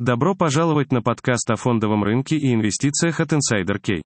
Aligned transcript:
Добро 0.00 0.34
пожаловать 0.34 0.90
на 0.90 1.02
подкаст 1.02 1.48
о 1.52 1.56
фондовом 1.56 2.02
рынке 2.02 2.36
и 2.36 2.52
инвестициях 2.52 3.20
от 3.20 3.32
Insider 3.32 3.80
Key. 3.80 4.02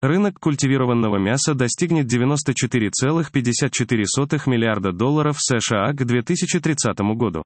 Рынок 0.00 0.38
культивированного 0.38 1.18
мяса 1.18 1.54
достигнет 1.54 2.06
94,54 2.06 4.42
миллиарда 4.46 4.92
долларов 4.92 5.38
США 5.40 5.92
к 5.92 6.04
2030 6.04 7.00
году. 7.16 7.42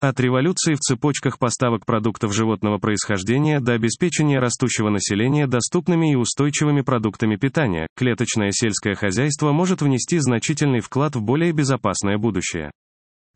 От 0.00 0.20
революции 0.20 0.74
в 0.74 0.78
цепочках 0.78 1.40
поставок 1.40 1.84
продуктов 1.84 2.32
животного 2.32 2.78
происхождения 2.78 3.58
до 3.58 3.72
обеспечения 3.72 4.38
растущего 4.38 4.88
населения 4.88 5.48
доступными 5.48 6.12
и 6.12 6.16
устойчивыми 6.16 6.82
продуктами 6.82 7.34
питания, 7.34 7.88
клеточное 7.96 8.52
сельское 8.52 8.94
хозяйство 8.94 9.50
может 9.50 9.82
внести 9.82 10.20
значительный 10.20 10.78
вклад 10.78 11.16
в 11.16 11.22
более 11.22 11.50
безопасное 11.50 12.18
будущее. 12.18 12.70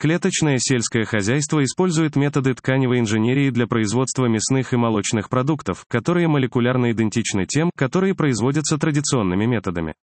Клеточное 0.03 0.59
сельское 0.59 1.05
хозяйство 1.05 1.63
использует 1.63 2.17
методы 2.17 2.55
тканевой 2.55 2.99
инженерии 2.99 3.51
для 3.51 3.69
производства 3.69 4.27
мясных 4.27 4.73
и 4.73 4.77
молочных 4.77 5.29
продуктов, 5.29 5.85
которые 5.87 6.27
молекулярно 6.27 6.91
идентичны 6.91 7.47
тем, 7.47 7.71
которые 7.77 8.17
производятся 8.17 8.79
традиционными 8.79 9.47
методами. 9.47 9.95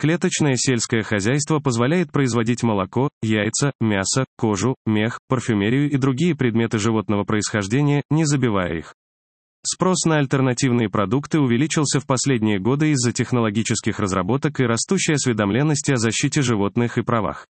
Клеточное 0.00 0.54
сельское 0.56 1.02
хозяйство 1.02 1.58
позволяет 1.58 2.10
производить 2.10 2.62
молоко, 2.62 3.10
яйца, 3.20 3.72
мясо, 3.82 4.24
кожу, 4.38 4.76
мех, 4.86 5.18
парфюмерию 5.28 5.90
и 5.90 5.98
другие 5.98 6.34
предметы 6.34 6.78
животного 6.78 7.24
происхождения, 7.24 8.02
не 8.08 8.24
забивая 8.24 8.78
их. 8.78 8.94
Спрос 9.62 10.06
на 10.06 10.20
альтернативные 10.20 10.88
продукты 10.88 11.38
увеличился 11.38 12.00
в 12.00 12.06
последние 12.06 12.58
годы 12.58 12.92
из-за 12.92 13.12
технологических 13.12 13.98
разработок 13.98 14.60
и 14.60 14.64
растущей 14.64 15.12
осведомленности 15.12 15.92
о 15.92 15.96
защите 15.96 16.40
животных 16.40 16.96
и 16.96 17.02
правах. 17.02 17.46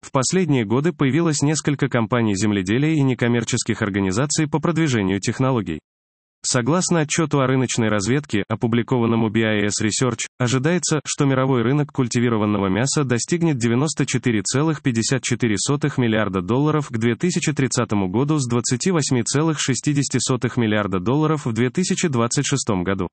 В 0.00 0.12
последние 0.12 0.64
годы 0.64 0.92
появилось 0.92 1.42
несколько 1.42 1.88
компаний 1.88 2.36
земледелия 2.36 2.94
и 2.94 3.02
некоммерческих 3.02 3.82
организаций 3.82 4.46
по 4.48 4.60
продвижению 4.60 5.18
технологий. 5.20 5.80
Согласно 6.44 7.00
отчету 7.00 7.40
о 7.40 7.48
рыночной 7.48 7.88
разведке, 7.88 8.44
опубликованному 8.48 9.28
BIS 9.28 9.82
Research, 9.82 10.28
ожидается, 10.38 11.00
что 11.04 11.24
мировой 11.24 11.62
рынок 11.62 11.90
культивированного 11.92 12.68
мяса 12.68 13.02
достигнет 13.02 13.56
94,54 13.56 15.94
миллиарда 15.96 16.40
долларов 16.40 16.86
к 16.88 16.96
2030 16.96 17.90
году 18.08 18.38
с 18.38 18.48
28,6 18.48 20.52
миллиарда 20.56 21.00
долларов 21.00 21.44
в 21.44 21.52
2026 21.52 22.68
году. 22.84 23.08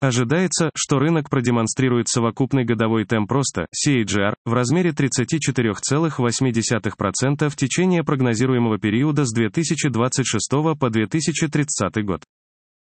Ожидается, 0.00 0.70
что 0.76 1.00
рынок 1.00 1.28
продемонстрирует 1.28 2.06
совокупный 2.08 2.64
годовой 2.64 3.04
темп 3.04 3.32
роста, 3.32 3.66
CAGR, 3.74 4.34
в 4.44 4.52
размере 4.52 4.90
34,8% 4.90 7.48
в 7.48 7.56
течение 7.56 8.04
прогнозируемого 8.04 8.78
периода 8.78 9.24
с 9.24 9.32
2026 9.32 10.50
по 10.78 10.88
2030 10.88 12.04
год. 12.04 12.22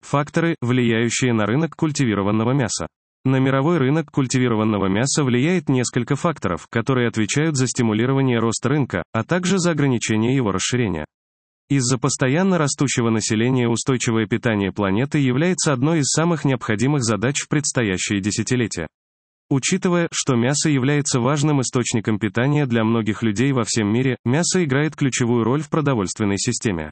Факторы, 0.01 0.55
влияющие 0.61 1.33
на 1.33 1.45
рынок 1.45 1.75
культивированного 1.75 2.53
мяса. 2.53 2.87
На 3.25 3.39
мировой 3.39 3.77
рынок 3.77 4.09
культивированного 4.09 4.87
мяса 4.87 5.25
влияет 5.25 5.67
несколько 5.67 6.15
факторов, 6.15 6.67
которые 6.69 7.09
отвечают 7.09 7.57
за 7.57 7.67
стимулирование 7.67 8.39
роста 8.39 8.69
рынка, 8.69 9.03
а 9.11 9.25
также 9.25 9.59
за 9.59 9.71
ограничение 9.71 10.33
его 10.33 10.53
расширения. 10.53 11.03
Из-за 11.71 11.97
постоянно 11.97 12.57
растущего 12.57 13.09
населения 13.09 13.69
устойчивое 13.69 14.25
питание 14.25 14.73
планеты 14.73 15.19
является 15.19 15.71
одной 15.71 15.99
из 15.99 16.07
самых 16.07 16.43
необходимых 16.43 17.01
задач 17.01 17.39
в 17.39 17.47
предстоящие 17.47 18.19
десятилетия. 18.19 18.87
Учитывая, 19.49 20.09
что 20.11 20.35
мясо 20.35 20.69
является 20.69 21.21
важным 21.21 21.61
источником 21.61 22.19
питания 22.19 22.65
для 22.65 22.83
многих 22.83 23.23
людей 23.23 23.53
во 23.53 23.63
всем 23.63 23.87
мире, 23.87 24.17
мясо 24.25 24.61
играет 24.61 24.97
ключевую 24.97 25.45
роль 25.45 25.61
в 25.61 25.69
продовольственной 25.69 26.37
системе. 26.37 26.91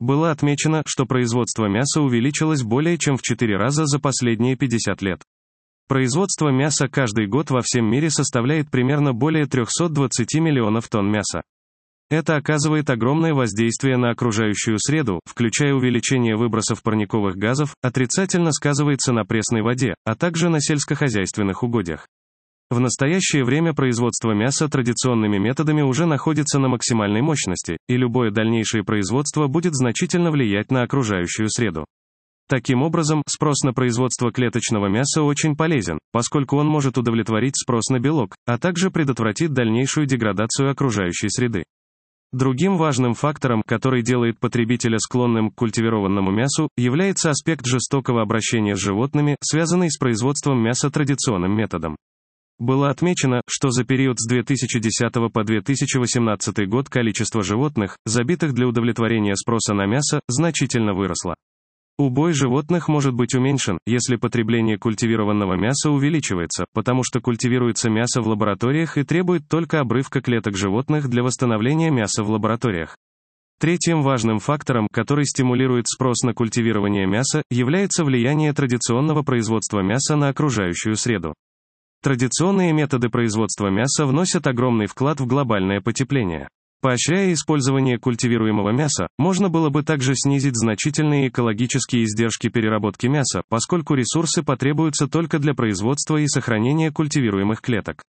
Было 0.00 0.30
отмечено, 0.30 0.82
что 0.86 1.04
производство 1.04 1.66
мяса 1.66 2.00
увеличилось 2.00 2.62
более 2.62 2.96
чем 2.96 3.18
в 3.18 3.22
4 3.22 3.54
раза 3.58 3.84
за 3.84 3.98
последние 3.98 4.56
50 4.56 5.02
лет. 5.02 5.20
Производство 5.88 6.48
мяса 6.48 6.88
каждый 6.88 7.26
год 7.26 7.50
во 7.50 7.60
всем 7.60 7.84
мире 7.84 8.08
составляет 8.08 8.70
примерно 8.70 9.12
более 9.12 9.44
320 9.44 10.36
миллионов 10.36 10.88
тонн 10.88 11.10
мяса. 11.10 11.42
Это 12.08 12.36
оказывает 12.36 12.88
огромное 12.88 13.34
воздействие 13.34 13.96
на 13.96 14.10
окружающую 14.10 14.78
среду, 14.78 15.18
включая 15.24 15.74
увеличение 15.74 16.36
выбросов 16.36 16.82
парниковых 16.84 17.36
газов, 17.36 17.74
отрицательно 17.82 18.52
сказывается 18.52 19.12
на 19.12 19.24
пресной 19.24 19.62
воде, 19.62 19.94
а 20.04 20.14
также 20.14 20.48
на 20.48 20.60
сельскохозяйственных 20.60 21.64
угодьях. 21.64 22.06
В 22.70 22.78
настоящее 22.78 23.44
время 23.44 23.74
производство 23.74 24.32
мяса 24.32 24.68
традиционными 24.68 25.38
методами 25.38 25.82
уже 25.82 26.06
находится 26.06 26.60
на 26.60 26.68
максимальной 26.68 27.22
мощности, 27.22 27.76
и 27.88 27.96
любое 27.96 28.30
дальнейшее 28.30 28.84
производство 28.84 29.48
будет 29.48 29.74
значительно 29.74 30.30
влиять 30.30 30.70
на 30.70 30.82
окружающую 30.82 31.48
среду. 31.48 31.86
Таким 32.48 32.82
образом, 32.82 33.24
спрос 33.28 33.62
на 33.64 33.72
производство 33.72 34.30
клеточного 34.30 34.86
мяса 34.86 35.22
очень 35.22 35.56
полезен, 35.56 35.98
поскольку 36.12 36.56
он 36.56 36.68
может 36.68 36.98
удовлетворить 36.98 37.56
спрос 37.56 37.88
на 37.88 37.98
белок, 37.98 38.36
а 38.46 38.58
также 38.58 38.92
предотвратит 38.92 39.52
дальнейшую 39.52 40.06
деградацию 40.06 40.70
окружающей 40.70 41.28
среды. 41.28 41.64
Другим 42.32 42.76
важным 42.76 43.14
фактором, 43.14 43.62
который 43.64 44.02
делает 44.02 44.38
потребителя 44.40 44.98
склонным 44.98 45.50
к 45.50 45.54
культивированному 45.54 46.30
мясу, 46.30 46.68
является 46.76 47.30
аспект 47.30 47.66
жестокого 47.66 48.20
обращения 48.20 48.74
с 48.74 48.80
животными, 48.80 49.36
связанный 49.40 49.90
с 49.90 49.96
производством 49.96 50.62
мяса 50.62 50.90
традиционным 50.90 51.56
методом. 51.56 51.96
Было 52.58 52.90
отмечено, 52.90 53.42
что 53.48 53.70
за 53.70 53.84
период 53.84 54.18
с 54.18 54.26
2010 54.26 55.12
по 55.32 55.44
2018 55.44 56.68
год 56.68 56.88
количество 56.88 57.42
животных, 57.42 57.98
забитых 58.06 58.54
для 58.54 58.66
удовлетворения 58.66 59.36
спроса 59.36 59.74
на 59.74 59.86
мясо, 59.86 60.20
значительно 60.26 60.94
выросло. 60.94 61.34
Убой 61.98 62.34
животных 62.34 62.88
может 62.88 63.14
быть 63.14 63.34
уменьшен, 63.34 63.78
если 63.86 64.16
потребление 64.16 64.76
культивированного 64.76 65.54
мяса 65.54 65.90
увеличивается, 65.90 66.66
потому 66.74 67.02
что 67.02 67.20
культивируется 67.20 67.88
мясо 67.88 68.20
в 68.20 68.28
лабораториях 68.28 68.98
и 68.98 69.02
требует 69.02 69.48
только 69.48 69.80
обрывка 69.80 70.20
клеток 70.20 70.56
животных 70.56 71.08
для 71.08 71.22
восстановления 71.22 71.90
мяса 71.90 72.22
в 72.22 72.30
лабораториях. 72.30 72.98
Третьим 73.58 74.02
важным 74.02 74.40
фактором, 74.40 74.88
который 74.92 75.24
стимулирует 75.24 75.86
спрос 75.88 76.22
на 76.22 76.34
культивирование 76.34 77.06
мяса, 77.06 77.42
является 77.50 78.04
влияние 78.04 78.52
традиционного 78.52 79.22
производства 79.22 79.80
мяса 79.80 80.16
на 80.16 80.28
окружающую 80.28 80.96
среду. 80.96 81.32
Традиционные 82.02 82.74
методы 82.74 83.08
производства 83.08 83.68
мяса 83.68 84.04
вносят 84.04 84.46
огромный 84.46 84.86
вклад 84.86 85.20
в 85.20 85.26
глобальное 85.26 85.80
потепление. 85.80 86.48
Поощряя 86.82 87.32
использование 87.32 87.98
культивируемого 87.98 88.70
мяса, 88.70 89.08
можно 89.18 89.48
было 89.48 89.70
бы 89.70 89.82
также 89.82 90.14
снизить 90.14 90.56
значительные 90.56 91.28
экологические 91.28 92.04
издержки 92.04 92.48
переработки 92.48 93.06
мяса, 93.06 93.42
поскольку 93.48 93.94
ресурсы 93.94 94.42
потребуются 94.42 95.08
только 95.08 95.38
для 95.38 95.54
производства 95.54 96.16
и 96.18 96.26
сохранения 96.28 96.92
культивируемых 96.92 97.60
клеток. 97.60 98.02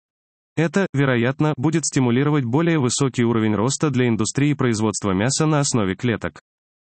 Это, 0.56 0.86
вероятно, 0.94 1.52
будет 1.56 1.84
стимулировать 1.84 2.44
более 2.44 2.78
высокий 2.78 3.24
уровень 3.24 3.54
роста 3.54 3.90
для 3.90 4.08
индустрии 4.08 4.54
производства 4.54 5.12
мяса 5.12 5.46
на 5.46 5.60
основе 5.60 5.94
клеток. 5.94 6.40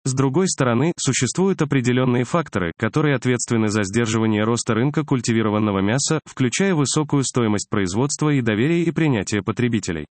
С 0.06 0.14
другой 0.14 0.48
стороны, 0.48 0.94
существуют 0.98 1.62
определенные 1.62 2.24
факторы, 2.24 2.72
которые 2.78 3.16
ответственны 3.16 3.68
за 3.68 3.84
сдерживание 3.84 4.44
роста 4.46 4.74
рынка 4.74 5.04
культивированного 5.04 5.80
мяса, 5.82 6.22
включая 6.24 6.76
высокую 6.76 7.24
стоимость 7.24 7.70
производства 7.70 8.30
и 8.30 8.42
доверие 8.42 8.84
и 8.84 8.92
принятие 8.92 9.42
потребителей. 9.44 10.06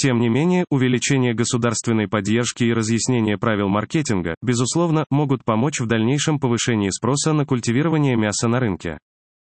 Тем 0.00 0.20
не 0.20 0.28
менее, 0.28 0.64
увеличение 0.70 1.34
государственной 1.34 2.06
поддержки 2.06 2.62
и 2.62 2.72
разъяснение 2.72 3.36
правил 3.36 3.68
маркетинга, 3.68 4.36
безусловно, 4.40 5.04
могут 5.10 5.44
помочь 5.44 5.80
в 5.80 5.86
дальнейшем 5.86 6.38
повышении 6.38 6.90
спроса 6.90 7.32
на 7.32 7.44
культивирование 7.44 8.14
мяса 8.14 8.46
на 8.46 8.60
рынке. 8.60 8.98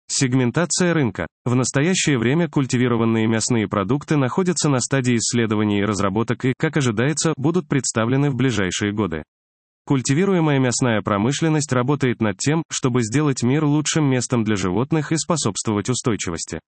Сегментация 0.07 0.93
рынка. 0.93 1.25
В 1.45 1.55
настоящее 1.55 2.19
время 2.19 2.47
культивированные 2.47 3.25
мясные 3.25 3.67
продукты 3.67 4.17
находятся 4.17 4.69
на 4.69 4.81
стадии 4.81 5.15
исследований 5.15 5.79
и 5.79 5.83
разработок 5.83 6.45
и, 6.45 6.53
как 6.55 6.77
ожидается, 6.77 7.33
будут 7.37 7.67
представлены 7.67 8.29
в 8.29 8.35
ближайшие 8.35 8.93
годы. 8.93 9.23
Культивируемая 9.87 10.59
мясная 10.59 11.01
промышленность 11.01 11.73
работает 11.73 12.21
над 12.21 12.37
тем, 12.37 12.61
чтобы 12.71 13.01
сделать 13.01 13.41
мир 13.41 13.65
лучшим 13.65 14.07
местом 14.07 14.43
для 14.43 14.57
животных 14.57 15.11
и 15.11 15.17
способствовать 15.17 15.89
устойчивости. 15.89 16.59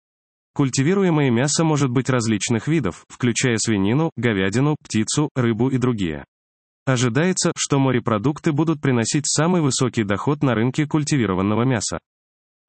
Культивируемое 0.57 1.31
мясо 1.31 1.65
может 1.65 1.91
быть 1.91 2.09
различных 2.09 2.67
видов, 2.67 3.05
включая 3.09 3.59
свинину, 3.59 4.11
говядину, 4.17 4.77
птицу, 4.83 5.29
рыбу 5.35 5.69
и 5.69 5.77
другие. 5.77 6.25
Ожидается, 6.87 7.53
что 7.55 7.79
морепродукты 7.79 8.53
будут 8.53 8.81
приносить 8.81 9.27
самый 9.27 9.61
высокий 9.61 10.03
доход 10.03 10.43
на 10.43 10.55
рынке 10.55 10.87
культивированного 10.87 11.65
мяса. 11.65 11.99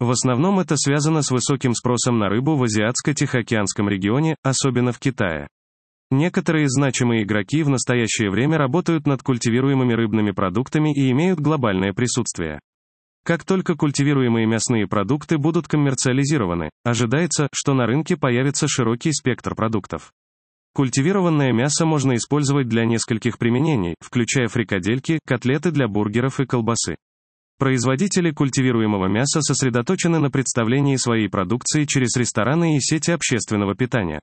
В 0.01 0.11
основном 0.11 0.59
это 0.59 0.75
связано 0.75 1.21
с 1.21 1.31
высоким 1.31 1.73
спросом 1.73 2.19
на 2.19 2.27
рыбу 2.27 2.57
в 2.57 2.63
Азиатско-Тихоокеанском 2.63 3.87
регионе, 3.87 4.35
особенно 4.43 4.91
в 4.91 4.99
Китае. 4.99 5.47
Некоторые 6.11 6.67
значимые 6.67 7.23
игроки 7.23 7.63
в 7.63 7.69
настоящее 7.69 8.29
время 8.29 8.57
работают 8.57 9.07
над 9.07 9.23
культивируемыми 9.23 9.93
рыбными 9.93 10.31
продуктами 10.31 10.93
и 10.93 11.09
имеют 11.11 11.39
глобальное 11.39 11.93
присутствие. 11.93 12.59
Как 13.27 13.43
только 13.43 13.75
культивируемые 13.75 14.45
мясные 14.45 14.87
продукты 14.87 15.37
будут 15.37 15.67
коммерциализированы, 15.67 16.69
ожидается, 16.85 17.49
что 17.53 17.73
на 17.73 17.85
рынке 17.85 18.15
появится 18.15 18.69
широкий 18.69 19.11
спектр 19.11 19.53
продуктов. 19.53 20.13
Культивированное 20.73 21.51
мясо 21.51 21.85
можно 21.85 22.15
использовать 22.15 22.69
для 22.69 22.85
нескольких 22.85 23.37
применений, 23.37 23.95
включая 23.99 24.47
фрикадельки, 24.47 25.19
котлеты 25.27 25.71
для 25.71 25.89
бургеров 25.89 26.39
и 26.39 26.45
колбасы. 26.45 26.95
Производители 27.59 28.31
культивируемого 28.31 29.07
мяса 29.07 29.41
сосредоточены 29.41 30.19
на 30.19 30.31
представлении 30.31 30.95
своей 30.95 31.27
продукции 31.27 31.83
через 31.83 32.15
рестораны 32.15 32.77
и 32.77 32.79
сети 32.79 33.11
общественного 33.11 33.75
питания. 33.75 34.21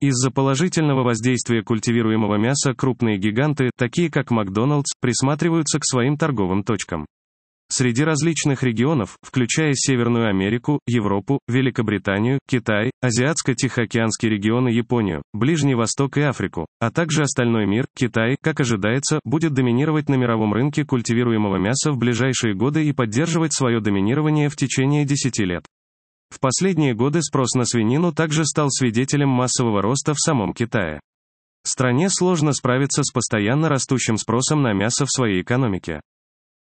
Из-за 0.00 0.30
положительного 0.30 1.02
воздействия 1.02 1.64
культивируемого 1.64 2.36
мяса 2.36 2.72
крупные 2.72 3.18
гиганты, 3.18 3.72
такие 3.76 4.12
как 4.12 4.30
Макдоналдс, 4.30 4.92
присматриваются 5.00 5.80
к 5.80 5.84
своим 5.84 6.16
торговым 6.16 6.62
точкам. 6.62 7.04
Среди 7.70 8.02
различных 8.02 8.62
регионов, 8.62 9.18
включая 9.20 9.74
Северную 9.74 10.30
Америку, 10.30 10.80
Европу, 10.86 11.40
Великобританию, 11.48 12.38
Китай, 12.48 12.90
Азиатско-Тихоокеанский 13.04 14.30
регион 14.30 14.68
и 14.68 14.74
Японию, 14.74 15.22
Ближний 15.34 15.74
Восток 15.74 16.16
и 16.16 16.22
Африку, 16.22 16.66
а 16.80 16.90
также 16.90 17.22
остальной 17.22 17.66
мир, 17.66 17.86
Китай, 17.94 18.38
как 18.40 18.60
ожидается, 18.60 19.20
будет 19.22 19.52
доминировать 19.52 20.08
на 20.08 20.14
мировом 20.14 20.54
рынке 20.54 20.86
культивируемого 20.86 21.58
мяса 21.58 21.92
в 21.92 21.98
ближайшие 21.98 22.54
годы 22.54 22.86
и 22.86 22.92
поддерживать 22.92 23.52
свое 23.52 23.80
доминирование 23.80 24.48
в 24.48 24.56
течение 24.56 25.04
10 25.04 25.38
лет. 25.40 25.64
В 26.30 26.40
последние 26.40 26.94
годы 26.94 27.20
спрос 27.20 27.52
на 27.54 27.66
свинину 27.66 28.12
также 28.12 28.46
стал 28.46 28.70
свидетелем 28.70 29.28
массового 29.28 29.82
роста 29.82 30.14
в 30.14 30.20
самом 30.20 30.54
Китае. 30.54 31.00
Стране 31.64 32.08
сложно 32.08 32.54
справиться 32.54 33.02
с 33.02 33.12
постоянно 33.12 33.68
растущим 33.68 34.16
спросом 34.16 34.62
на 34.62 34.72
мясо 34.72 35.04
в 35.04 35.10
своей 35.10 35.42
экономике. 35.42 36.00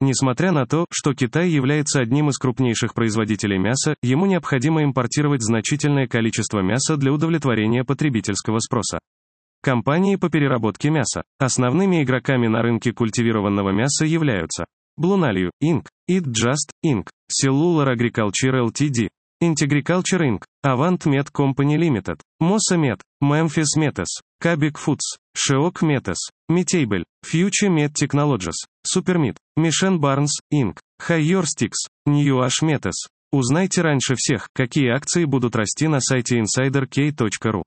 Несмотря 0.01 0.53
на 0.53 0.65
то, 0.65 0.85
что 0.91 1.13
Китай 1.13 1.49
является 1.49 1.99
одним 1.99 2.29
из 2.29 2.37
крупнейших 2.37 2.93
производителей 2.93 3.57
мяса, 3.57 3.95
ему 4.01 4.27
необходимо 4.27 4.83
импортировать 4.83 5.43
значительное 5.43 6.07
количество 6.07 6.59
мяса 6.59 6.95
для 6.95 7.11
удовлетворения 7.11 7.83
потребительского 7.83 8.59
спроса. 8.59 8.99
Компании 9.61 10.15
по 10.15 10.29
переработке 10.29 10.89
мяса. 10.89 11.23
Основными 11.37 12.01
игроками 12.01 12.47
на 12.47 12.61
рынке 12.61 12.93
культивированного 12.93 13.71
мяса 13.71 14.05
являются 14.05 14.65
Blue 14.97 15.17
Inc., 15.61 15.85
Eat 16.09 16.25
Just, 16.27 16.71
Inc., 16.85 17.07
Cellular 17.29 17.93
Agriculture 17.93 18.53
Ltd., 18.53 19.09
Integriculture 19.41 20.21
Inc., 20.21 20.43
Avant 20.65 21.05
Med 21.05 21.29
Company 21.31 21.77
Limited, 21.77 22.21
Mossa 22.41 22.77
Med, 22.77 23.01
Memphis 23.21 23.75
Metas, 23.77 24.21
Kabik 24.41 24.77
Foods, 24.77 25.17
Sheok 25.35 25.81
Metas, 25.81 26.19
Metable, 26.49 27.03
Future 27.25 27.69
Med 27.69 27.93
Technologies, 27.93 28.65
Supermeat, 28.85 29.37
Inc., 30.53 30.77
Higher 31.07 31.43
Sticks, 31.43 31.87
New 32.05 32.41
Ash 32.41 32.61
Metas. 32.61 33.07
Узнайте 33.31 33.81
раньше 33.81 34.15
всех, 34.17 34.47
какие 34.53 34.89
акции 34.89 35.25
будут 35.25 35.55
расти 35.55 35.87
на 35.87 35.99
сайте 35.99 36.39
insiderk.ru. 36.39 37.63